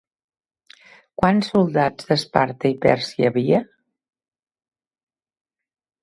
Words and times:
Quants 1.21 1.49
soldats 1.51 2.07
d'Esparta 2.11 2.71
i 2.75 2.77
Pèrsia 2.85 3.23
hi 3.23 3.27
havia? 3.29 3.59